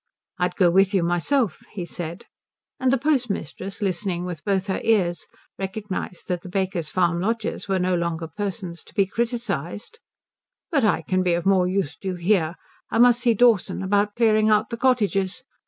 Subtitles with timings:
[0.39, 2.25] "I'd go with you myself," he said,
[2.79, 5.27] and the postmistress, listening with both her ears,
[5.59, 9.99] recognized that the Baker's Farm lodgers were no longer persons to be criticised
[10.71, 12.55] "but I can be of more use to you here.
[12.89, 15.43] I must see Dawson about clearing out the cottages.